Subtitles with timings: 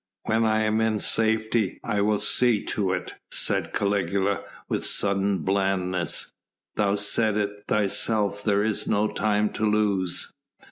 [0.23, 6.31] "When I am in safety I will see to it," said Caligula with sudden blandness,
[6.73, 10.31] "thou saidst it thyself there is no time to lose."